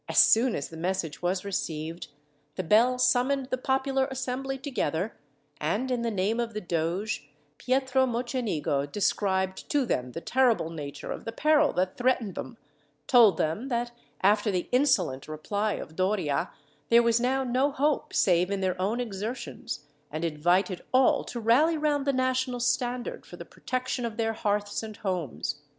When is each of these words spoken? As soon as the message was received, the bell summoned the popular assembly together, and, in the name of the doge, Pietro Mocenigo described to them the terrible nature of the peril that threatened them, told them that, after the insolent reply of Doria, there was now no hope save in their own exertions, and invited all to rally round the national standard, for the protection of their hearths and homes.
As 0.09 0.17
soon 0.17 0.55
as 0.55 0.69
the 0.69 0.77
message 0.77 1.21
was 1.21 1.45
received, 1.45 2.07
the 2.55 2.63
bell 2.63 2.97
summoned 2.97 3.49
the 3.51 3.57
popular 3.59 4.07
assembly 4.09 4.57
together, 4.57 5.15
and, 5.59 5.91
in 5.91 6.01
the 6.01 6.09
name 6.09 6.39
of 6.39 6.55
the 6.55 6.59
doge, 6.59 7.29
Pietro 7.59 8.07
Mocenigo 8.07 8.87
described 8.91 9.69
to 9.69 9.85
them 9.85 10.13
the 10.13 10.19
terrible 10.19 10.71
nature 10.71 11.11
of 11.11 11.23
the 11.23 11.31
peril 11.31 11.71
that 11.73 11.97
threatened 11.97 12.33
them, 12.33 12.57
told 13.05 13.37
them 13.37 13.67
that, 13.67 13.91
after 14.23 14.49
the 14.49 14.67
insolent 14.71 15.27
reply 15.27 15.73
of 15.73 15.95
Doria, 15.95 16.49
there 16.89 17.03
was 17.03 17.19
now 17.21 17.43
no 17.43 17.69
hope 17.69 18.11
save 18.11 18.49
in 18.49 18.59
their 18.61 18.81
own 18.81 18.99
exertions, 18.99 19.81
and 20.09 20.25
invited 20.25 20.81
all 20.91 21.23
to 21.25 21.39
rally 21.39 21.77
round 21.77 22.07
the 22.07 22.11
national 22.11 22.59
standard, 22.59 23.23
for 23.23 23.37
the 23.37 23.45
protection 23.45 24.03
of 24.03 24.17
their 24.17 24.33
hearths 24.33 24.81
and 24.81 24.97
homes. 24.97 25.61